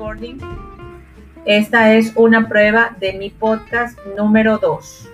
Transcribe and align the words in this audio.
recording. 0.00 0.38
Esta 1.44 1.94
es 1.94 2.12
una 2.16 2.48
prueba 2.48 2.96
de 2.98 3.12
mi 3.12 3.28
podcast 3.28 3.98
número 4.16 4.56
2. 4.56 5.09